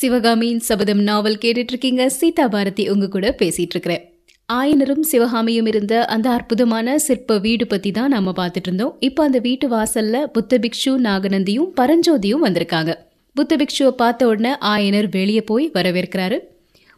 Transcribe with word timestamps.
சிவகாமியின் 0.00 0.60
சபதம் 0.60 1.02
நாவல் 1.02 1.38
கேட்டுட்டு 1.38 1.72
இருக்கீங்க 1.72 2.08
சீதா 2.08 2.48
பாரதி 2.48 2.88
உங்க 2.88 3.08
கூட 3.08 3.34
பேசிட்டு 3.38 3.74
இருக்கிறேன் 3.74 4.04
ஆயனரும் 4.52 5.00
சிவகாமியும் 5.00 5.66
இருந்த 5.66 6.04
அந்த 6.04 6.30
அற்புதமான 6.30 6.98
சிற்ப 6.98 7.38
வீடு 7.38 7.66
பத்தி 7.66 7.90
தான் 7.90 8.08
நாம 8.08 8.32
பார்த்துட்டு 8.36 8.62
இருந்தோம் 8.62 8.96
இப்போ 8.98 9.24
அந்த 9.24 9.38
வீட்டு 9.38 9.68
வாசல்ல 9.68 10.24
புத்த 10.26 10.58
பிக்ஷு 10.58 10.86
நாகநந்தியும் 10.86 11.68
பரஞ்சோதியும் 11.80 12.44
வந்திருக்காங்க. 12.46 12.94
புத்த 13.34 13.56
பிக்ஷுவை 13.56 13.90
பார்த்த 13.90 14.26
உடனே 14.26 14.52
ஆயனர் 14.52 15.08
வெளியே 15.10 15.42
போய் 15.42 15.70
வரவேற்கிறாரு. 15.70 16.38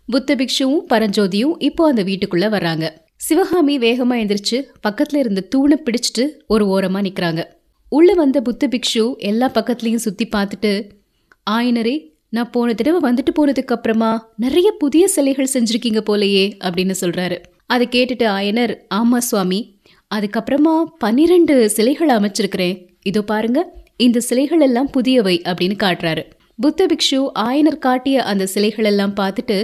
புத்த 0.08 0.34
பிக்ஷுவும் 0.34 0.86
பரஞ்சோதியும் 0.88 1.54
இப்போ 1.58 1.88
அந்த 1.88 2.02
வீட்டுக்குள்ள 2.02 2.48
வர்றாங்க. 2.48 2.88
சிவகாமி 3.16 3.78
வேகமா 3.78 4.18
எந்திரிச்சு 4.22 4.60
பக்கத்துல 4.88 5.16
இருந்த 5.16 5.40
தூணை 5.40 5.78
பிடிச்சிட்டு 5.84 6.26
ஒரு 6.46 6.66
ஓரமா 6.66 7.02
நிக்கிறாங்க. 7.08 7.42
உள்ள 7.88 8.14
வந்த 8.14 8.40
புத்த 8.40 8.68
பிக்ஷு 8.68 9.16
எல்லா 9.16 9.50
பக்கத்துலயும் 9.50 10.04
சுத்தி 10.06 10.28
பார்த்துட்டு 10.36 10.90
ஆயனரே 11.50 12.11
நான் 12.34 12.50
போன 12.50 12.74
தடவை 12.74 12.98
வந்துட்டு 13.08 13.32
போனதுக்கு 13.38 13.74
அப்புறமா 13.76 14.10
நிறைய 14.36 14.68
புதிய 14.78 15.08
சிலைகள் 15.08 15.50
செஞ்சிருக்கீங்க 15.52 16.00
போலயே 16.08 16.44
அப்படின்னு 16.64 16.94
சொல்றாரு. 17.00 17.36
அதை 17.66 17.88
கேட்டுட்டு 17.90 18.26
ஆயனர் 18.38 18.72
ஆமா 18.94 19.18
சுவாமி 19.18 19.58
அதுக்கப்புறமா 20.14 20.74
பன்னிரெண்டு 20.98 21.70
சிலைகள் 21.70 22.08
அமைச்சிருக்கிறேன். 22.08 22.76
இதோ 23.02 23.22
பாருங்க 23.22 23.60
இந்த 23.96 24.20
சிலைகள் 24.20 24.60
எல்லாம் 24.60 24.90
புதியவை 24.90 25.36
அப்படின்னு 25.44 25.76
காட்டுறாரு. 25.82 26.22
புத்த 26.56 26.86
பிக்ஷு 26.86 27.20
ஆயனர் 27.38 27.78
காட்டிய 27.78 28.22
அந்த 28.22 28.46
சிலைகள் 28.46 28.84
எல்லாம் 28.84 29.14
பார்த்துட்டு 29.20 29.58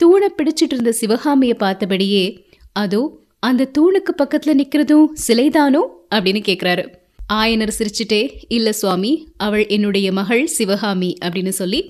தூணை 0.00 0.28
பிடிச்சிட்டு 0.36 0.74
இருந்த 0.76 0.92
சிவகாமியை 0.92 1.56
பார்த்தபடியே 1.60 2.24
அதோ 2.72 3.02
அந்த 3.40 3.70
தூணுக்கு 3.78 4.12
பக்கத்துல 4.22 4.54
நிக்கிறதும் 4.60 5.08
சிலைதானோ 5.26 5.82
அப்படின்னு 6.14 6.42
கேக்குறாரு. 6.50 6.84
ஆயனர் 7.32 7.76
சிரிச்சிட்டே 7.78 8.22
இல்ல 8.48 8.68
சுவாமி 8.72 9.12
அவள் 9.36 9.66
என்னுடைய 9.66 10.08
மகள் 10.12 10.46
சிவகாமி 10.46 11.10
அப்படின்னு 11.24 11.54
சொல்லி 11.60 11.80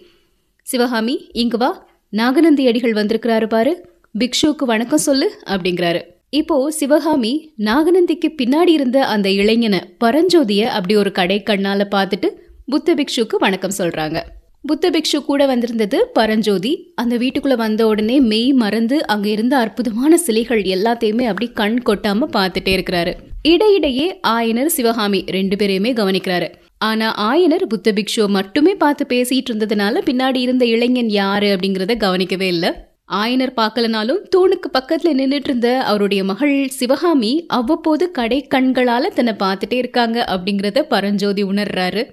சிவகாமி 0.66 1.14
இங்கு 1.32 1.58
வா. 1.58 1.70
நாகநந்தி 2.08 2.66
அடிகள் 2.66 2.92
வந்திருக்கிறாரு 2.92 3.46
பாரு. 3.48 3.72
பிக்ஷுவுக்கு 4.18 4.64
வணக்கம் 4.64 4.98
சொல்லு 4.98 5.32
அப்படிங்கிறாரு. 5.46 6.00
இப்போ 6.30 6.70
சிவகாமி 6.70 7.32
நாகநந்திக்கு 7.58 8.28
பின்னாடி 8.38 8.68
இருந்த 8.68 9.04
அந்த 9.06 9.30
இளைஞனை 9.30 9.80
பரஞ்சோதிய 10.04 10.62
அப்படி 10.62 10.96
ஒரு 10.96 11.12
கடை 11.12 11.42
கண்ணால 11.46 11.86
பார்த்துட்டு 11.90 12.30
புத்த 12.66 12.94
பிக்ஷுக்கு 12.94 13.36
வணக்கம் 13.38 13.76
சொல்றாங்க. 13.78 14.20
புத்த 14.62 14.90
பிக்ஷு 14.90 15.24
கூட 15.24 15.46
வந்திருந்தது 15.46 16.08
பரஞ்சோதி. 16.12 16.92
அந்த 16.94 17.16
வீட்டுக்குள்ள 17.16 17.56
வந்த 17.56 17.86
உடனே 17.86 18.20
மெய் 18.20 18.52
மறந்து 18.52 19.06
அங்க 19.06 19.28
இருந்த 19.28 19.56
அற்புதமான 19.56 20.18
சிலைகள் 20.18 20.62
எல்லாத்தையுமே 20.62 21.24
அப்படி 21.24 21.50
கண் 21.52 21.80
கொட்டாம 21.86 22.28
பார்த்துட்டே 22.36 22.74
இருக்கிறாரு. 22.78 23.14
இடையிடையே 23.42 24.20
ஆயனர் 24.28 24.74
சிவகாமி 24.78 25.24
ரெண்டு 25.28 25.56
பேரையுமே 25.56 25.92
கவனிக்கிறாரு. 26.00 26.48
ஆனா 26.86 27.08
ஆயனர் 27.26 27.64
புத்த 27.72 27.92
பிக்ஷுவை 27.92 28.28
மட்டுமே 28.28 28.72
பார்த்து 28.74 29.04
பேசிட்டு 29.08 29.50
இருந்ததுனால 29.50 30.00
பின்னாடி 30.08 30.40
இருந்த 30.46 30.64
இளைஞன் 30.66 31.10
யாரு 31.10 31.48
அப்படிங்கறத 31.54 31.94
கவனிக்கவே 31.96 32.48
இல்லை. 32.48 32.70
ஆயனர் 33.12 33.52
பார்க்கலனாலும் 33.56 34.20
தூணுக்கு 34.34 34.68
பக்கத்துல 34.76 35.10
நின்றுட்டு 35.20 35.50
இருந்த 35.50 35.68
அவருடைய 35.82 36.20
மகள் 36.24 36.54
சிவகாமி 36.68 37.32
அவ்வப்போது 37.58 38.04
கடை 38.10 38.38
கண்களால 38.54 39.10
தன்னை 39.18 39.34
பார்த்துட்டே 39.42 39.78
இருக்காங்க 39.82 40.18
அப்படிங்கறத 40.34 40.82
பரஞ்சோதி 40.92 41.44
உணர்றாரு. 41.44 42.04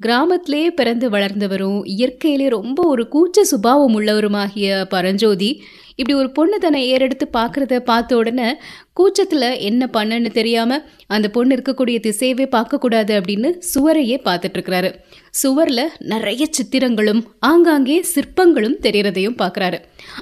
கிராமத்திலே 0.00 0.60
பிறந்து 0.70 1.06
வளர்ந்தவரும் 1.10 1.80
இயற்கையிலே 1.84 2.48
ரொம்ப 2.48 2.80
ஒரு 2.86 3.02
கூச்ச 3.12 3.42
சுபாவம் 3.42 3.94
உள்ளவருமாகிய 3.98 4.68
பரஞ்சோதி 4.88 5.50
இப்படி 5.94 6.14
ஒரு 6.18 6.30
பொண்ணு 6.30 6.58
தன்னை 6.58 6.80
ஏறெடுத்து 6.92 7.26
பார்க்கறத 7.32 7.78
பார்த்த 7.80 8.16
உடனே 8.16 8.46
கூச்சத்தில் 8.92 9.46
என்ன 9.60 9.88
பண்ணன்னு 9.92 10.30
தெரியாமல் 10.30 10.84
அந்த 11.06 11.26
பொண்ணு 11.30 11.54
இருக்கக்கூடிய 11.56 11.96
திசையவே 12.02 12.46
பார்க்கக்கூடாது 12.50 13.12
அப்படின்னு 13.18 13.48
சுவரையே 13.72 14.16
பார்த்துட்ருக்கிறாரு. 14.24 14.90
சுவரில் 15.30 15.92
நிறைய 16.12 16.46
சித்திரங்களும் 16.50 17.20
ஆங்காங்கே 17.40 17.98
சிற்பங்களும் 18.14 18.78
தெரிகிறதையும் 18.82 19.38
பார்க்குறாரு. 19.42 19.78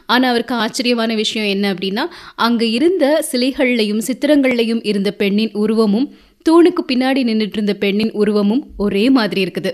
ஆனால் 0.06 0.30
அவருக்கு 0.30 0.54
ஆச்சரியமான 0.54 1.14
விஷயம் 1.14 1.48
என்ன 1.48 1.74
அப்படின்னா 1.74 2.06
அங்கே 2.34 2.68
இருந்த 2.70 3.04
சிலைகள்லையும் 3.32 4.02
சித்திரங்கள்லையும் 4.08 4.82
இருந்த 4.82 5.12
பெண்ணின் 5.12 5.54
உருவமும் 5.54 6.08
தூணுக்கு 6.48 6.82
பின்னாடி 6.90 7.22
நின்றுட்டு 7.28 7.58
இருந்த 7.58 7.74
பெண்ணின் 7.74 8.12
உருவமும் 8.12 8.62
ஒரே 8.76 9.10
மாதிரி 9.10 9.40
இருக்குது. 9.44 9.72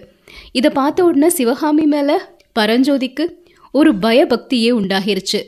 இதை 0.52 0.70
பார்த்த 0.70 1.04
உடனே 1.04 1.28
சிவகாமி 1.28 1.84
மேலே 1.84 2.16
பரஞ்சோதிக்கு 2.58 3.24
ஒரு 3.70 3.94
பயபக்தியே 3.94 4.70
உண்டாகிருச்சு. 4.70 5.40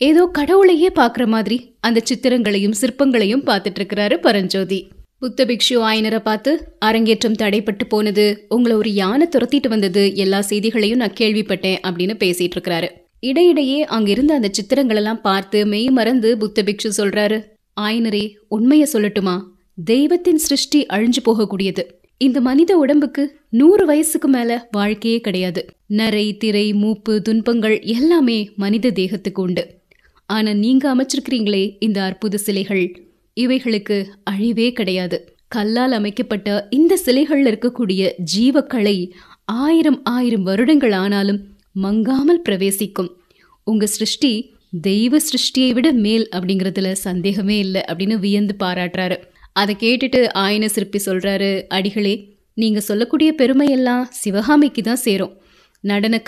ஏதோ 0.00 0.22
கடவுளையே 0.32 0.88
பார்க்குற 0.94 1.26
மாதிரி 1.26 1.56
அந்த 1.80 2.02
சித்திரங்களையும் 2.04 2.76
சிற்பங்களையும் 2.80 3.46
பார்த்துட்டு 3.48 3.80
இருக்கிறாரு 3.80 4.16
பரஞ்சோதி. 4.16 4.78
புத்த 5.18 5.44
பிக்ஷு 5.44 5.76
ஆயனரை 5.88 6.18
பார்த்து 6.18 6.50
அரங்கேற்றம் 6.78 7.38
தடைப்பட்டு 7.42 7.84
போனது 7.88 8.46
உங்களை 8.48 8.76
ஒரு 8.76 8.90
யானை 8.92 9.26
துரத்திட்டு 9.30 9.68
வந்தது 9.68 10.02
எல்லா 10.14 10.40
செய்திகளையும் 10.40 10.96
நான் 10.96 11.18
கேள்விப்பட்டேன் 11.20 11.78
அப்படின்னு 11.86 12.14
பேசிட்டு 12.22 12.56
இருக்கிறாரு 12.56 12.88
இடையிடையே 13.20 13.84
அங்கிருந்த 13.84 14.34
அந்த 14.34 14.50
சித்திரங்களெல்லாம் 14.58 15.20
பார்த்து 15.20 15.66
மெய் 15.66 15.88
மறந்து 15.88 16.30
புத்த 16.38 16.62
பிக்ஷு 16.62 16.90
சொல்றாரு. 16.96 17.38
ஆயனரே 17.80 18.24
உண்மையை 18.48 18.88
சொல்லட்டுமா? 18.92 19.36
தெய்வத்தின் 19.78 20.38
சிருஷ்டி 20.38 20.86
அழிஞ்சு 20.86 21.20
போகக்கூடியது. 21.24 21.82
இந்த 22.18 22.40
மனித 22.40 22.76
உடம்புக்கு 22.76 23.38
நூறு 23.48 23.86
வயசுக்கு 23.86 24.28
மேல 24.28 24.68
வாழ்க்கையே 24.70 25.20
கிடையாது. 25.20 25.66
நரை 25.86 26.36
திரை 26.36 26.72
மூப்பு 26.72 27.22
துன்பங்கள் 27.22 27.80
எல்லாமே 27.80 28.50
மனித 28.56 28.90
தேகத்துக்கு 28.90 29.42
உண்டு. 29.42 29.82
ஆனா 30.26 30.52
நீங்க 30.52 30.84
அமைச்சிருக்கிறீங்களே 30.94 31.76
இந்த 31.80 32.02
அற்புத 32.02 32.36
சிலைகள். 32.36 33.00
இவைகளுக்கு 33.34 34.06
அழிவே 34.30 34.72
கிடையாது. 34.72 35.36
கல்லால் 35.48 35.92
அமைக்கப்பட்ட 35.92 36.66
இந்த 36.70 36.98
சிலைகள்ல 37.04 37.50
இருக்கக்கூடிய 37.52 38.12
ஜீவக்கலை 38.36 39.10
ஆயிரம் 39.44 40.00
ஆயிரம் 40.04 40.42
வருடங்கள் 40.42 40.92
ஆனாலும் 40.92 41.40
மங்காமல் 41.82 42.42
பிரவேசிக்கும். 42.42 43.16
உங்க 43.64 43.86
சிருஷ்டி 43.86 44.52
தெய்வ 44.80 45.16
சிருஷ்டியை 45.16 45.72
விட 45.72 45.92
மேல் 45.92 46.28
அப்படிங்கறதுல 46.36 46.92
சந்தேகமே 46.92 47.58
இல்லை 47.58 47.82
அப்படின்னு 47.88 48.18
வியந்து 48.18 48.56
பாராட்டுறாரு. 48.58 49.16
அதை 49.56 49.76
கேட்டுட்டு 49.80 50.20
ஆயன 50.34 50.64
சிற்பி 50.64 51.00
சொல்கிறாரு 51.06 51.50
அடிகளே 51.68 52.14
நீங்கள் 52.54 52.86
சொல்லக்கூடிய 52.88 53.30
பெருமையெல்லாம் 53.32 54.04
சிவகாமிக்கு 54.22 54.82
தான் 54.82 55.02
சேரும். 55.06 55.34
நடன 55.80 56.20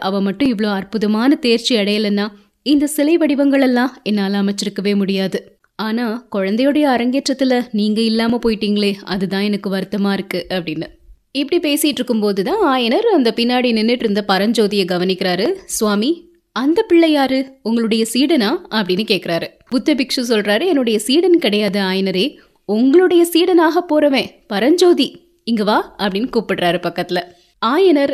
அவள் 0.00 0.24
மட்டும் 0.28 0.50
இவ்வளோ 0.52 0.70
அற்புதமான 0.72 1.34
தேர்ச்சி 1.34 1.74
அடையலைன்னா 1.76 2.26
இந்த 2.62 2.86
சிலை 2.86 3.14
வடிவங்களெல்லாம் 3.18 3.92
என்னால் 4.02 4.38
அமைச்சிருக்கவே 4.40 4.96
முடியாது. 4.96 5.38
ஆனால் 5.78 6.16
குழந்தையுடைய 6.30 6.86
அரங்கேற்றத்தில் 6.94 7.66
நீங்கள் 7.70 8.04
இல்லாமல் 8.04 8.42
போயிட்டீங்களே 8.44 8.90
அதுதான் 9.04 9.42
எனக்கு 9.42 9.68
வருத்தமாக 9.70 10.16
இருக்குது 10.16 10.48
அப்படின்னு. 10.56 10.88
இப்படி 11.32 11.58
பேசிட்டு 11.68 12.00
இருக்கும்போது 12.00 12.42
தான் 12.42 12.62
ஆயனர் 12.72 13.06
அந்த 13.16 13.30
பின்னாடி 13.36 13.68
நின்றுட்டு 13.72 14.06
இருந்த 14.06 14.24
பரஞ்சோதியை 14.28 14.84
கவனிக்கிறாரு. 14.92 15.46
சுவாமி 15.66 16.10
அந்த 16.56 16.82
பிள்ளை 16.82 17.10
யாரு? 17.12 17.38
உங்களுடைய 17.62 18.04
சீடனா? 18.12 18.50
அப்படின்னு 18.78 19.04
கேட்குறாரு 19.12 19.48
புத்த 19.68 19.94
பிக்ஷு 19.94 20.22
சொல்றாரு 20.28 20.64
என்னுடைய 20.66 20.98
சீடன் 20.98 21.38
கிடையாது 21.38 21.80
ஆயனரே. 21.80 22.24
உங்களுடைய 22.70 23.26
சீடனாக 23.32 23.76
போறவன் 23.88 24.28
பரஞ்சோதி. 24.46 25.06
இங்க 25.44 25.64
வா 25.64 25.94
அப்படின்னு 25.98 26.28
கூப்பிடுறாரு 26.34 26.78
பக்கத்துல. 26.86 27.18
ஆயனர் 27.66 28.12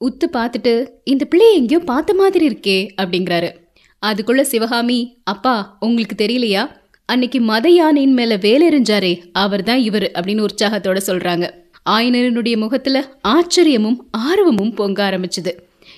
உத்து 0.00 0.26
பார்த்துட்டு 0.32 0.72
இந்த 1.04 1.28
பிள்ளைய 1.30 1.54
எங்கேயோ 1.54 1.78
பார்த்த 1.78 2.14
மாதிரி 2.14 2.44
இருக்கே 2.48 2.88
அப்படிங்கிறாரு. 3.02 3.48
அதுக்குள்ள 4.06 4.40
சிவகாமி 4.40 5.20
அப்பா 5.24 5.76
உங்களுக்கு 5.80 6.24
தெரியலையா? 6.24 6.70
அன்னைக்கு 7.04 7.40
மத 7.40 7.68
யானையின் 7.68 8.12
மேல 8.12 8.36
வேலெறிஞ்சாரே 8.36 9.20
அவர் 9.32 9.62
தான் 9.62 9.78
இவர் 9.78 10.10
அப்படின்னு 10.14 10.46
உற்சாகத்தோட 10.46 10.98
சொல்றாங்க. 11.06 11.50
ஆயனரனுடைய 11.90 12.56
முகத்துல 12.56 13.16
ஆச்சரியமும் 13.28 13.98
ஆர்வமும் 14.10 14.74
பொங்க 14.74 15.10
ஆரம்பிச்சது. 15.10 15.52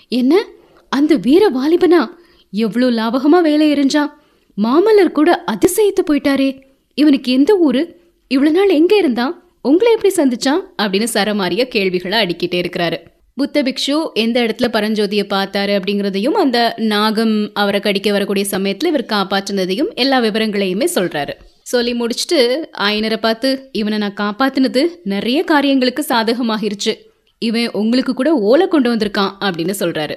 என்ன? 0.08 0.44
அந்த 0.88 1.16
வீர 1.16 1.50
வாலிபனா? 1.50 2.06
எவ்வளோ 2.50 3.02
லாபகமா 3.02 3.40
வேலை 3.42 3.72
எறிஞ்சான். 3.72 4.12
மாமல்லர் 4.56 5.12
கூட 5.12 5.44
அதிசயத்து 5.46 6.02
போயிட்டாரே. 6.10 6.50
இவனுக்கு 6.94 7.32
எந்த 7.32 7.56
ஊரு? 7.56 7.99
இவ்வளவு 8.32 8.56
நாள் 8.56 8.68
எங்க 8.68 8.96
இருந்தான் 8.96 9.50
உங்களை 9.62 9.94
எப்படி 9.94 10.14
சந்திச்சான் 10.14 10.60
அப்படின்னு 10.82 11.06
சரமாரிய 11.14 11.64
கேள்விகளை 11.64 12.26
அடிக்கிட்டே 12.26 12.62
இருக்கிறாரு. 12.62 12.96
புத்த 13.34 13.62
பிக்ஷு 13.62 14.12
எந்த 14.12 14.40
இடத்துல 14.40 14.64
பரஞ்சோதியை 14.64 15.24
பார்த்தாரு 15.30 15.80
அப்படிங்கிறதையும் 15.80 16.32
அந்த 16.32 16.74
நாகம் 16.76 17.50
அவரை 17.54 17.80
கடிக்க 17.80 18.12
வரக்கூடிய 18.12 18.46
சமயத்துல 18.50 18.86
இவர் 18.86 19.04
காப்பாற்றினதையும் 19.04 19.94
எல்லா 19.94 20.20
விவரங்களையுமே 20.20 20.88
சொல்றாரு. 20.94 21.28
சொல்லி 21.62 21.92
முடிச்சுட்டு 21.92 22.64
ஆயனரை 22.78 23.16
பார்த்து 23.16 23.68
இவனை 23.72 23.98
நான் 23.98 24.14
காப்பாத்தினது 24.14 24.84
நிறைய 25.02 25.44
காரியங்களுக்கு 25.44 26.04
சாதகமாகிருச்சு. 26.08 26.94
இவன் 27.38 27.68
உங்களுக்கு 27.72 28.14
கூட 28.14 28.34
ஓலை 28.34 28.68
கொண்டு 28.68 28.94
வந்திருக்கான் 28.94 29.32
அப்படின்னு 29.40 29.74
சொல்றாரு. 29.78 30.14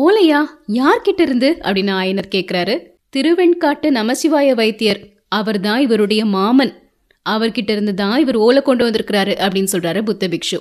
ஓலையா? 0.00 0.40
யார்கிட்ட 0.72 1.20
இருந்து? 1.20 1.58
அப்படின்னு 1.62 1.94
ஆயனர் 2.02 2.34
கேட்குறாரு 2.34 2.78
திருவெண்காட்டு 3.16 3.90
நமசிவாய 3.90 4.54
வைத்தியர். 4.54 5.00
அவர்தான் 5.28 5.80
இவருடைய 5.80 6.24
மாமன். 6.24 6.81
அவர்கிட்ட 7.30 7.70
இருந்து 7.70 7.94
தான் 7.94 8.20
இவர் 8.20 8.36
ஓலை 8.36 8.62
கொண்டு 8.62 8.90
வந்திருக்கிறாரு 8.90 9.32
அப்படின்னு 9.46 9.66
சொல்றாரு 9.72 10.02
புத்த 10.02 10.28
பிக்ஷு. 10.28 10.58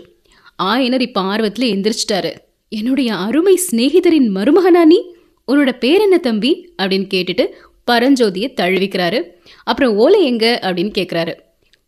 ஆயனர் 0.64 1.02
இப்ப 1.02 1.22
ஆர்வத்துல 1.22 1.60
எந்திரிச்சிட்டாரு. 1.60 2.32
என்னுடைய 2.70 3.16
அருமை 3.16 3.60
சிநேகிதரின் 3.72 4.30
மருமகனா 4.36 4.86
நீ? 4.86 5.14
உன்னோட 5.52 5.72
பேர் 5.72 6.02
என்ன 6.02 6.18
தம்பி? 6.18 6.74
அப்படின்னு 6.78 7.08
கேட்டுட்டு 7.14 7.46
பரஞ்சோதியை 7.92 8.54
தழுவிக்கிறாரு. 8.62 9.24
அப்புறம் 9.64 9.96
ஓலை 9.96 10.26
எங்க? 10.26 10.60
அப்படின்னு 10.62 10.92
கேட்குறாரு 10.98 11.34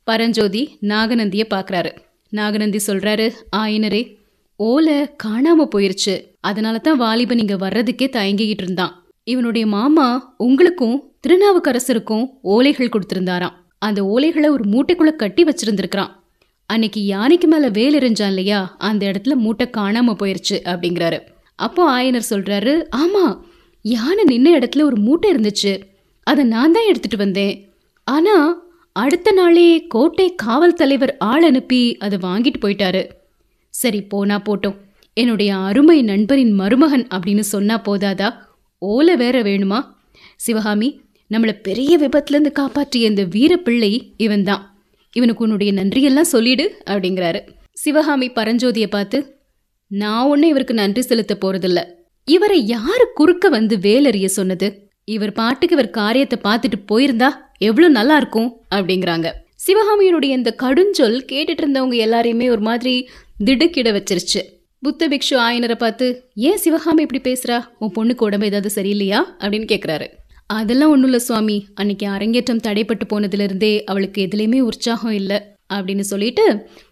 பரஞ்சோதி 0.04 0.78
நாகநந்தியை 0.82 1.46
பார்க்குறாரு 1.50 1.92
நாகநந்தி 2.30 2.80
சொல்றாரு 2.88 3.32
ஆயனரே 3.56 4.16
ஓலை 4.56 5.02
காணாம 5.24 5.68
போயிருச்சு. 5.76 6.24
அதனால 6.40 6.78
தான் 6.78 6.98
வாலிபன் 6.98 7.40
இங்கே 7.40 7.54
வர்றதுக்கே 7.54 8.10
தயங்கிக்கிட்டு 8.12 8.62
இருந்தான். 8.62 9.06
இவனுடைய 9.24 9.68
மாமா 9.68 10.34
உங்களுக்கும் 10.38 11.12
திருநாவுக்கரசருக்கும் 11.28 12.26
ஓலைகள் 12.44 12.90
கொடுத்திருந்தாராம். 12.90 13.62
அந்த 13.84 14.02
ஓலைகளை 14.04 14.50
ஒரு 14.50 14.64
மூட்டைக்குள்ள 14.64 15.16
கட்டி 15.16 15.44
வச்சிருந்திருக்கிறான். 15.44 16.12
அன்னைக்கு 16.66 17.06
யானைக்கு 17.06 17.48
மேல 17.48 17.70
வேல் 17.70 17.98
எறிஞ்சான் 18.00 18.28
இல்லையா? 18.28 18.76
அந்த 18.80 19.12
இடத்துல 19.12 19.34
மூட்டை 19.36 19.70
காணாம 19.78 20.14
போயிருச்சு 20.14 20.58
அப்படிங்கிறாரு. 20.64 21.20
அப்போ 21.56 21.82
ஆயனர் 21.96 22.30
சொல்றாரு 22.30 22.74
ஆமா 22.96 23.26
யானை 23.82 24.24
நின்ன 24.24 24.48
இடத்துல 24.60 24.82
ஒரு 24.82 24.98
மூட்டை 24.98 25.34
இருந்துச்சு. 25.34 25.74
அதை 26.24 26.44
நான் 26.44 26.72
தான் 26.72 26.88
எடுத்துட்டு 26.88 27.18
வந்தேன். 27.18 27.74
ஆனா 28.04 28.36
அடுத்த 28.92 29.32
நாளே 29.32 29.88
கோட்டை 29.88 30.36
காவல் 30.36 30.74
தலைவர் 30.74 31.18
ஆள் 31.18 31.44
அனுப்பி 31.44 31.98
அதை 31.98 32.18
வாங்கிட்டு 32.22 32.60
போயிட்டாரு. 32.62 33.04
சரி 33.70 34.02
போனா 34.02 34.36
போட்டோம். 34.40 34.78
என்னுடைய 35.14 35.58
அருமை 35.58 36.02
நண்பரின் 36.02 36.52
மருமகன் 36.52 37.08
அப்படின்னு 37.08 37.46
சொன்னா 37.54 37.76
போதாதா? 37.80 38.30
ஓலை 38.78 39.16
வேற 39.16 39.42
வேணுமா? 39.42 39.80
சிவகாமி 40.36 41.02
நம்மளை 41.34 41.54
பெரிய 41.62 41.98
விபத்துலேருந்து 41.98 42.52
காப்பாற்றிய 42.52 43.08
இந்த 43.08 43.24
வீரப்பிள்ளை 43.24 43.92
இவன் 44.18 44.44
தான் 44.44 44.64
இவனுக்கு 45.14 45.44
உன்னுடைய 45.44 45.74
நன்றியெல்லாம் 45.74 46.32
சொல்லிடு 46.34 46.66
அப்படிங்கிறாரு. 46.86 47.40
சிவகாமி 47.74 48.28
பரஞ்சோதியை 48.30 48.88
பார்த்து 48.88 49.18
நான் 49.88 50.26
ஒன்றும் 50.26 50.50
இவருக்கு 50.50 50.74
நன்றி 50.74 51.02
செலுத்த 51.02 51.38
போறதில்ல. 51.42 51.80
இவரை 52.28 52.66
யாரு 52.66 53.06
குறுக்க 53.14 53.50
வந்து 53.50 53.78
வேலறிய 53.78 54.26
சொன்னது? 54.26 54.68
இவர் 55.06 55.32
பாட்டுக்கு 55.32 55.76
இவர் 55.76 55.90
காரியத்தை 55.90 56.40
பார்த்துட்டு 56.44 56.80
போயிருந்தா 56.92 57.30
எவ்வளோ 57.58 57.88
நல்லா 57.90 58.18
இருக்கும் 58.18 58.50
அப்படிங்கிறாங்க. 58.76 59.30
சிவகாமியினுடைய 59.66 60.32
இந்த 60.38 60.56
கடுஞ்சொல் 60.64 61.18
கேட்டுட்டு 61.32 61.64
இருந்தவங்க 61.64 61.98
எல்லாரையுமே 62.06 62.50
ஒரு 62.50 62.62
மாதிரி 62.62 63.08
திடுக்கிட 63.46 63.92
வச்சிருச்சு. 63.92 64.42
புத்த 64.84 65.08
பிக்ஷு 65.08 65.36
ஆயனரை 65.46 65.76
பார்த்து 65.76 66.06
ஏன் 66.36 66.58
சிவகாமி 66.58 67.02
இப்படி 67.02 67.22
பேசுறா? 67.30 67.58
உன் 67.80 67.94
பொண்ணுக்கு 67.96 68.24
உடம்பு 68.24 68.46
ஏதாவது 68.46 68.70
சரியில்லையா? 68.82 69.20
அப்படின்னு 69.40 69.68
கேட்குறாரு 69.74 70.08
அதெல்லாம் 70.54 70.90
ஒன்றும் 70.90 71.04
இல்லை 71.04 71.20
சுவாமி. 71.20 71.58
அன்னைக்கு 71.74 72.08
அரங்கேற்றம் 72.08 72.64
தடைப்பட்டு 72.64 73.06
போனதுலேருந்தே 73.10 73.74
அவளுக்கு 73.84 74.20
எதுலேயுமே 74.26 74.60
உற்சாகம் 74.60 75.12
இல்லை 75.12 75.40
அப்படின்னு 75.74 76.06
சொல்லிட்டு 76.12 76.46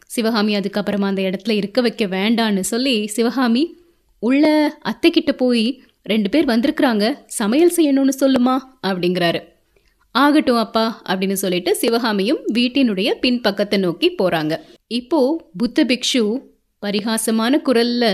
சிவகாமி 0.05 0.55
அதுக்கப்புறமா 0.55 1.07
அந்த 1.11 1.21
இடத்துல 1.21 1.51
இருக்க 1.51 1.81
வைக்க 1.81 2.05
வேண்டான்னு 2.05 2.59
சொல்லி 2.59 3.07
சிவகாமி 3.07 3.63
உள்ள 4.19 4.45
அத்தைக்கிட்ட 4.85 5.31
போய் 5.31 5.83
ரெண்டு 6.03 6.29
பேர் 6.29 6.45
வந்திருக்கிறாங்க 6.45 7.03
சமையல் 7.25 7.73
செய்யணும்னு 7.75 8.13
சொல்லுமா? 8.19 8.55
அப்படிங்கிறாரு. 8.87 9.39
ஆகட்டும் 10.11 10.57
அப்பா 10.57 11.01
அப்படின்னு 11.05 11.33
சொல்லிட்டு 11.33 11.75
சிவகாமியும் 11.75 12.39
வீட்டினுடைய 12.53 13.09
பின்பக்கத்தை 13.21 13.77
நோக்கி 13.77 14.15
போகிறாங்க 14.21 14.53
இப்போ 14.87 15.19
புத்த 15.57 15.85
பிக்ஷு 15.85 16.23
பரிகாசமான 16.85 17.61
குரல்ல 17.65 18.05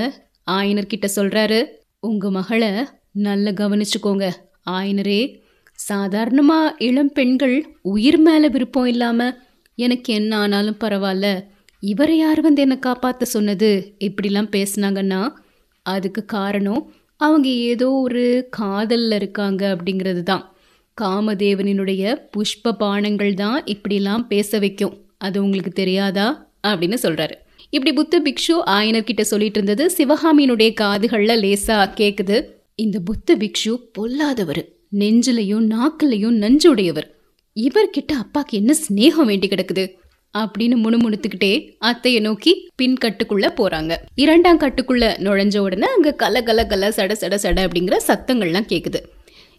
ஆயனர்கிட்ட 0.51 1.07
சொல்றாரு 1.15 1.59
உங்க 1.99 2.31
மகளை 2.31 2.69
நல்ல 3.11 3.51
கவனிச்சுக்கோங்க. 3.51 4.25
ஆயனரே 4.69 5.21
சாதாரணமாக 5.73 6.75
இளம் 6.77 7.11
பெண்கள் 7.11 7.77
உயிர் 7.81 8.17
மேலே 8.17 8.49
விருப்பம் 8.49 8.85
இல்லாமல் 8.85 9.37
எனக்கு 9.75 10.13
என்ன 10.13 10.37
ஆனாலும் 10.37 10.77
பரவாயில்ல 10.79 11.27
இவரை 11.79 12.17
யார் 12.17 12.41
வந்து 12.41 12.61
என்னை 12.61 12.79
காப்பாற்ற 12.79 13.25
சொன்னது? 13.25 13.95
இப்படிலாம் 13.99 14.51
பேசுனாங்கன்னா 14.51 15.29
அதுக்கு 15.81 16.25
காரணம் 16.25 16.93
அவங்க 17.17 17.49
ஏதோ 17.49 17.89
ஒரு 17.89 18.47
காதலில் 18.49 19.11
இருக்காங்க 19.11 19.75
அப்படிங்கிறது 19.75 20.23
தான் 20.23 20.55
காமதேவனினுடைய 21.01 22.03
புஷ்ப 22.37 22.71
பானங்கள் 22.79 23.33
தான் 23.33 23.63
இப்படிலாம் 23.63 24.27
பேச 24.27 24.59
வைக்கும். 24.59 24.95
அது 25.17 25.43
உங்களுக்கு 25.43 25.71
தெரியாதா? 25.71 26.49
அப்படின்னு 26.67 26.97
சொல்கிறாரு 27.03 27.35
இப்படி 27.69 27.93
புத்த 27.93 28.19
பிக்ஷு 28.19 28.55
ஆயனர்கிட்ட 28.65 29.21
சொல்லிட்டு 29.21 29.59
இருந்தது 29.61 29.83
சிவகாமியினுடைய 29.97 30.73
காதுகளில் 30.73 31.39
லேசாக 31.39 31.93
கேட்குது 31.95 32.37
இந்த 32.79 32.99
புத்த 32.99 33.35
பிக்ஷு 33.35 33.75
பொல்லாதவர். 33.93 34.67
நெஞ்சிலையும் 34.99 35.75
நாக்கிலையும் 35.75 36.35
நஞ்சுடையவர். 36.37 37.11
இவர்கிட்ட 37.59 38.13
அப்பாக்கு 38.13 38.49
என்ன 38.49 38.73
சிநேகம் 38.73 39.25
வேண்டி 39.25 39.47
கிடக்குது? 39.47 39.91
அப்படின்னு 40.37 40.75
முணுமுணுத்துக்கிட்டே 40.75 41.71
அத்தையை 41.85 42.19
நோக்கி 42.19 42.69
பின் 42.75 42.97
கட்டுக்குள்ள 43.05 43.49
போறாங்க. 43.57 43.95
இரண்டாம் 44.15 44.59
கட்டுக்குள்ள 44.59 45.15
நுழைஞ்ச 45.19 45.57
உடனே 45.57 45.87
அங்க 45.87 46.15
கல 46.19 46.49
கல 46.49 46.59
கல 46.59 46.87
சட 46.99 47.15
சட 47.21 47.37
சட 47.43 47.67
அப்படிங்கிற 47.67 47.97
சத்தங்கள்லாம் 48.07 48.69
கேக்குது. 48.69 49.01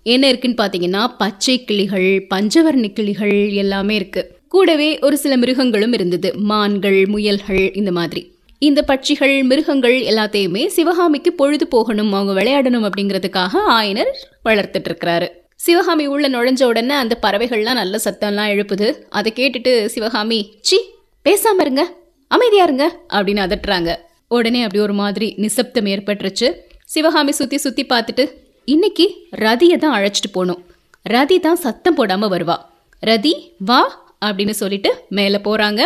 என்ன 0.02 0.28
இருக்குன்னு 0.28 0.62
பாத்தீங்கன்னா 0.62 1.06
பச்சை 1.18 1.64
கிளிகள் 1.64 2.26
பஞ்சவர்ண 2.34 2.92
கிளிகள் 2.92 3.50
எல்லாமே 3.50 3.94
இருக்கு. 3.94 4.36
கூடவே 4.48 4.98
ஒரு 4.98 5.16
சில 5.16 5.36
மிருகங்களும் 5.36 5.92
இருந்தது. 5.92 6.38
மான்கள் 6.38 7.06
முயல்கள் 7.06 7.74
இந்த 7.74 7.92
மாதிரி. 7.92 8.36
இந்த 8.58 8.84
பட்சிகள் 8.86 9.44
மிருகங்கள் 9.44 9.96
எல்லாத்தையுமே 10.00 10.66
சிவகாமிக்கு 10.66 11.32
பொழுது 11.32 11.66
போகணும் 11.66 12.12
அவங்க 12.12 12.42
விளையாடணும் 12.42 12.86
அப்படிங்கிறதுக்காக 12.88 13.60
ஆயனர் 13.68 14.10
வளர்த்துட்டு 14.44 14.88
இருக்கிறாரு 14.90 15.28
சிவகாமி 15.56 16.06
உள்ள 16.06 16.28
நுழைஞ்ச 16.28 16.64
உடனே 16.64 16.94
அந்த 16.94 17.18
பறவைகள்லாம் 17.22 17.78
நல்ல 17.80 17.98
சத்தம்லாம் 18.04 18.50
எழுப்புது. 18.54 18.94
அதை 19.08 19.32
கேட்டுட்டு 19.36 19.86
சிவகாமி 19.86 20.58
சி 20.60 20.78
பேசாம 21.24 21.60
இருங்க 21.60 21.94
அமைதியா 22.28 22.64
இருங்க 22.64 23.00
அப்படின்னு 23.08 23.42
அதட்டுறாங்க. 23.46 23.96
உடனே 24.28 24.62
அப்படி 24.62 24.82
ஒரு 24.82 24.92
மாதிரி 24.92 25.34
நிசப்தம் 25.36 25.86
ஏற்பட்டுருச்சு. 25.86 26.48
சிவகாமி 26.84 27.32
சுத்தி 27.32 27.56
சுத்தி 27.56 27.84
பார்த்துட்டு 27.84 28.32
இன்னைக்கு 28.64 29.26
ரதியை 29.36 29.76
தான் 29.76 29.96
அழைச்சிட்டு 30.00 30.30
போகணும். 30.32 30.66
ரதி 31.10 31.40
தான் 31.40 31.56
சத்தம் 31.56 31.96
போடாம 31.96 32.28
வருவா. 32.34 32.56
ரதி 33.06 33.34
வா 33.58 33.80
அப்படின்னு 34.24 34.50
சொல்லிட்டு 34.50 35.04
மேலே 35.08 35.36
போறாங்க. 35.36 35.80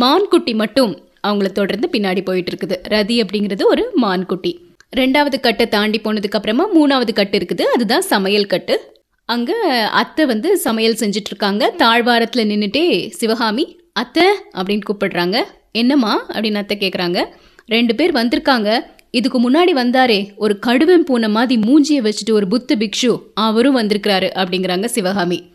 மான்குட்டி 0.00 0.54
மட்டும் 0.54 1.09
அவங்கள 1.26 1.44
தொடர்ந்து 1.44 1.88
பின்னாடி 1.92 2.24
போயிட்டு 2.24 2.52
இருக்குது 2.52 2.76
ரதி 2.88 3.22
அப்படிங்கிறது 3.22 3.62
ஒரு 3.64 3.90
மான்குட்டி. 4.02 4.52
ரெண்டாவது 4.96 5.40
கட்டை 5.40 5.68
தாண்டி 5.68 6.00
போனதுக்கு 6.04 6.38
அப்புறமா 6.38 6.64
மூணாவது 6.74 7.12
கட்டு 7.12 7.38
இருக்குது. 7.38 7.62
அதுதான் 7.62 8.00
சமையல் 8.00 8.46
கட்டு. 8.46 8.92
அங்க 9.24 9.52
அத்தை 9.92 10.26
வந்து 10.26 10.58
சமையல் 10.58 10.96
செஞ்சுட்டு 11.00 11.30
இருக்காங்க 11.32 11.74
தாழ்வாரத்துல 11.78 12.44
நின்றுட்டே 12.50 13.08
சிவகாமி 13.08 13.80
அத்தை 13.92 14.24
அப்படின்னு 14.54 14.80
கூப்பிடுறாங்க. 14.90 15.42
என்னம்மா? 15.72 16.26
அப்படின்னு 16.28 16.54
அத்தை 16.54 16.76
கேட்குறாங்க 16.80 17.24
ரெண்டு 17.66 17.94
பேர் 17.94 18.12
வந்திருக்காங்க. 18.12 18.78
இதுக்கு 19.10 19.50
முன்னாடி 19.50 19.70
வந்தாரே 19.70 20.36
ஒரு 20.36 20.58
கடுவன் 20.66 21.04
பூனை 21.04 21.28
மாதிரி 21.28 21.62
மூஞ்சியை 21.62 22.02
வச்சுட்டு 22.02 22.30
ஒரு 22.30 22.48
புத்த 22.48 22.76
பிக்ஷு 22.76 23.22
அவரும் 23.34 23.76
வந்திருக்கிறாரு 23.76 24.28
அப்படிங்கிறாங்க 24.34 24.84
சிவகாமி. 24.84 25.52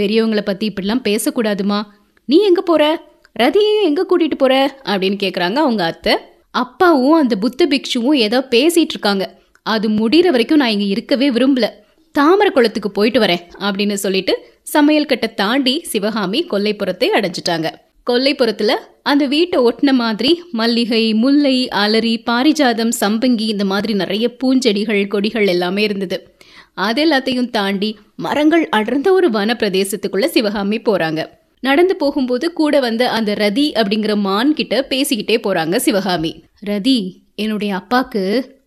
பெரியவங்களை 0.00 0.40
பத்தி 0.40 0.72
இப்படிலாம் 0.72 1.06
பேசக்கூடாதுமா. 1.08 1.82
நீ 2.24 2.40
எங்க 2.40 2.62
போற? 2.62 3.09
ரதியையும் 3.38 3.84
எங்க 3.84 4.06
கூட்டிட்டு 4.10 4.34
போற? 4.34 4.80
அப்படின்னு 4.84 5.18
கேக்குறாங்க 5.22 5.54
அவங்க 5.54 5.84
அத்தை. 5.84 6.16
அப்பாவும் 6.50 7.12
அந்த 7.12 7.36
புத்த 7.36 7.66
பிக்ஷுவும் 7.66 8.14
ஏதோ 8.14 8.46
பேசிட்டு 8.50 8.92
இருக்காங்க. 8.94 9.38
அது 9.62 9.90
முடிகிற 9.90 10.26
வரைக்கும் 10.26 10.58
நான் 10.58 10.70
இங்க 10.70 10.84
இருக்கவே 10.84 11.30
விரும்பல. 11.30 11.68
தாமரை 12.12 12.52
குளத்துக்கு 12.52 12.90
போயிட்டு 12.90 13.20
வரேன் 13.20 13.40
அப்படின்னு 13.58 13.92
சொல்லிட்டு 13.92 14.38
சமையல் 14.62 15.06
கட்டை 15.06 15.34
தாண்டி 15.34 15.80
சிவகாமி 15.82 16.46
கொல்லைப்புறத்தை 16.50 17.08
அடைஞ்சிட்டாங்க. 17.14 17.70
கொல்லைப்புறத்துல 18.10 18.74
அந்த 19.02 19.26
வீட்டை 19.26 19.62
ஒட்டின 19.62 19.92
மாதிரி 19.92 20.42
மல்லிகை 20.52 21.14
முல்லை 21.14 21.68
அலரி 21.72 22.22
பாரிஜாதம் 22.30 22.92
சம்பங்கி 23.00 23.40
இந்த 23.40 23.64
மாதிரி 23.64 23.92
நிறைய 23.92 24.36
பூஞ்செடிகள் 24.44 25.06
கொடிகள் 25.06 25.46
எல்லாமே 25.46 25.82
இருந்தது. 25.82 26.36
அது 26.74 27.04
எல்லாத்தையும் 27.06 27.50
தாண்டி 27.50 27.98
மரங்கள் 28.16 28.68
அடர்ந்த 28.68 29.12
ஒரு 29.12 29.30
வன 29.30 29.56
பிரதேசத்துக்குள்ள 29.58 30.24
சிவகாமி 30.24 30.78
போறாங்க. 30.78 31.26
நடந்து 31.60 31.96
போகும்போது 31.96 32.52
கூட 32.52 32.80
வந்த 32.80 33.10
அந்த 33.10 33.34
ரதி 33.34 33.66
அப்படிங்கிற 33.74 34.16
மான் 34.16 34.54
கிட்ட 34.54 34.86
பேசிக்கிட்டே 34.88 35.36
போறாங்க 35.44 35.76
சிவகாமி. 35.76 36.44
ரதி 36.66 36.98
என்னுடைய 37.34 37.74
அப்பாக்கு 37.74 38.22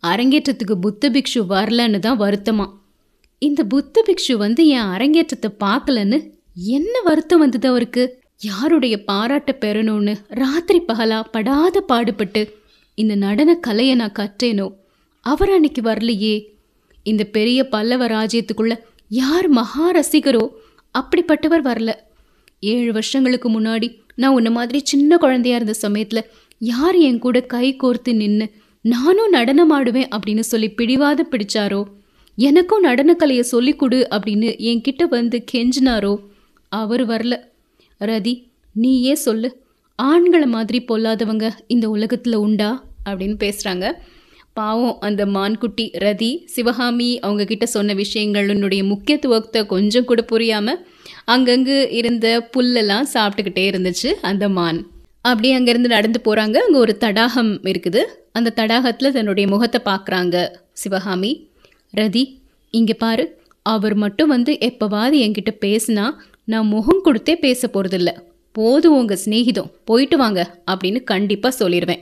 அரங்கேற்றத்துக்கு 0.07 0.75
புத்த 0.81 1.09
பிக்ஷு 1.09 1.41
வரலன்னு 1.49 1.99
தான் 1.99 2.19
வருத்தமா? 2.19 2.65
இந்த 3.39 3.63
புத்த 3.63 4.03
பிக்ஷு 4.07 4.33
வந்து 4.33 4.67
என் 4.67 4.91
அரங்கேற்றத்தை 4.91 5.51
பார்க்கலன்னு 5.63 6.31
என்ன 6.53 7.01
வருத்தம் 7.01 7.39
வந்தது 7.39 7.67
அவருக்கு? 7.67 8.21
யாருடைய 8.41 9.03
பாராட்ட 9.03 9.57
பெறணும்னு 9.61 10.13
ராத்திரி 10.27 10.81
பகலா 10.87 11.23
படாத 11.31 11.81
பாடுபட்டு 11.81 12.41
இந்த 12.95 13.15
நடன 13.15 13.55
கலையை 13.55 13.95
நான் 13.95 14.17
கற்றேனோ? 14.19 14.67
அவர் 15.19 15.51
அன்னைக்கு 15.51 15.81
வரலையே. 15.81 16.35
இந்த 17.03 17.23
பெரிய 17.23 17.67
பல்லவ 17.67 18.07
ராஜ்யத்துக்குள்ள 18.07 18.73
யார் 19.09 19.47
மகா 19.47 19.91
ரசிகரோ 19.91 20.49
அப்படிப்பட்டவர் 20.95 21.63
வரல. 21.63 21.91
ஏழு 22.63 22.91
வருஷங்களுக்கு 22.91 23.49
முன்னாடி 23.49 23.95
நான் 24.15 24.33
உன்ன 24.33 24.49
மாதிரி 24.49 24.81
சின்ன 24.83 25.17
குழந்தையா 25.17 25.57
இருந்த 25.57 25.75
சமயத்துல 25.81 26.21
யார் 26.57 26.95
என் 26.95 27.19
கூட 27.19 27.41
கை 27.41 27.75
கோர்த்து 27.75 28.13
நின்று 28.13 28.51
நானும் 28.81 29.29
நடனம் 29.29 29.71
ஆடுவேன் 29.71 30.07
அப்படின்னு 30.15 30.39
சொல்லி 30.39 30.69
பிடிவாத 30.69 31.27
பிடிச்சாரோ? 31.31 31.83
எனக்கும் 32.35 32.83
நடனக்கலையை 32.83 33.39
சொல்லிக் 33.39 33.79
கொடு 33.79 34.07
அப்படின்னு 34.11 34.47
என்கிட்ட 34.69 35.03
வந்து 35.09 35.43
கெஞ்சினாரோ? 35.51 36.17
அவர் 36.69 37.07
வரல. 37.07 37.39
ரதி 37.99 38.43
நீயே 38.71 39.15
சொல்லு. 39.15 39.61
ஆண்களை 39.95 40.47
மாதிரி 40.47 40.83
பொல்லாதவங்க 40.87 41.51
இந்த 41.67 41.89
உலகத்தில் 41.89 42.35
உண்டா? 42.35 42.83
அப்படின்னு 43.09 43.35
பேசுகிறாங்க 43.43 43.93
பாவம் 44.57 44.97
அந்த 44.99 45.21
மான்குட்டி 45.25 45.85
ரதி 45.95 46.31
சிவகாமி 46.45 47.19
அவங்க 47.19 47.43
கிட்ட 47.45 47.65
சொன்ன 47.65 47.93
விஷயங்களுடைய 47.93 48.81
முக்கியத்துவத்தை 48.83 49.61
கொஞ்சம் 49.65 50.05
கூட 50.05 50.21
புரியாம 50.31 50.75
அங்கங்கு 51.25 51.77
இருந்த 51.91 52.27
புல்லெல்லாம் 52.53 53.07
சாப்பிட்டுக்கிட்டே 53.13 53.63
இருந்துச்சு 53.71 54.09
அந்த 54.21 54.49
மான். 54.49 54.79
அப்படியே 55.21 55.53
அங்கேருந்து 55.57 55.95
நடந்து 55.95 56.19
போகிறாங்க 56.25 56.57
அங்கே 56.65 56.79
ஒரு 56.79 56.97
தடாகம் 56.97 57.53
இருக்குது. 57.63 58.01
அந்த 58.31 58.53
தடாகத்தில் 58.55 59.11
தன்னுடைய 59.11 59.47
முகத்தை 59.47 59.79
பார்க்குறாங்க 59.85 60.35
சிவகாமி 60.73 61.31
ரதி 61.93 62.23
இங்கே 62.73 62.93
பாரு 62.93 63.25
அவர் 63.65 63.95
மட்டும் 63.95 64.27
வந்து 64.27 64.53
எப்போவாது 64.59 65.17
என்கிட்ட 65.25 65.51
பேசுனா 65.65 66.05
நான் 66.47 66.67
முகம் 66.67 67.03
கொடுத்தே 67.05 67.35
பேச 67.35 67.67
போகிறதில்ல 67.67 68.11
போதும் 68.55 68.97
உங்கள் 68.97 69.21
சிநேகிதம் 69.23 69.69
போயிட்டு 69.85 70.17
வாங்க 70.17 70.41
அப்படின்னு 70.71 70.99
கண்டிப்பாக 71.03 71.53
சொல்லிடுவேன் 71.59 72.01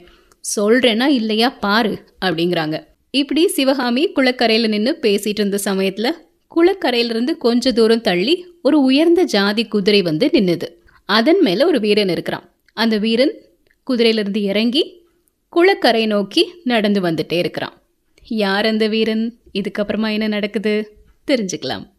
சொல்கிறேன்னா 0.55 1.05
இல்லையா 1.05 1.50
பாரு 1.50 2.03
அப்படிங்கிறாங்க. 2.25 2.83
இப்படி 3.12 3.48
சிவகாமி 3.48 4.12
குளக்கரையில் 4.12 4.67
நின்று 4.67 4.98
பேசிட்டு 5.01 5.39
இருந்த 5.39 5.57
சமயத்தில் 5.57 6.15
குளக்கரையிலிருந்து 6.55 7.38
கொஞ்ச 7.38 7.71
தூரம் 7.71 8.01
தள்ளி 8.01 8.45
ஒரு 8.62 8.81
உயர்ந்த 8.81 9.24
ஜாதி 9.24 9.65
குதிரை 9.65 10.01
வந்து 10.01 10.27
நின்னுது. 10.27 10.67
அதன் 11.05 11.41
மேலே 11.41 11.63
ஒரு 11.63 11.79
வீரன் 11.79 12.10
இருக்கிறான். 12.10 12.53
அந்த 12.74 12.98
வீரன் 12.98 13.41
குதிரையிலிருந்து 13.89 14.38
இறங்கி 14.38 15.05
குளக்கரை 15.50 16.05
நோக்கி 16.05 16.53
நடந்து 16.63 17.01
வந்துட்டே 17.01 17.33
இருக்கிறான். 17.33 17.81
யார் 18.27 18.65
அந்த 18.65 18.88
வீரன்? 18.88 19.39
இதுக்கப்புறமா 19.53 20.12
என்ன 20.12 20.27
நடக்குது? 20.27 21.03
தெரிஞ்சுக்கலாம். 21.27 21.89